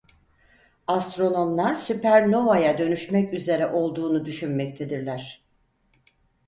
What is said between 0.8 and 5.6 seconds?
Astronomlar süpernovaya dönüşmek üzere olduğunu düşünmektedirler.